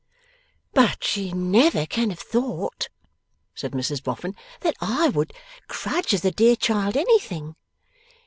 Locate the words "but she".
0.73-1.31